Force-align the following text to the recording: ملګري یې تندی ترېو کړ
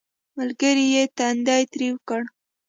ملګري 0.37 0.85
یې 0.93 1.03
تندی 1.17 1.63
ترېو 1.71 1.95
کړ 2.07 2.21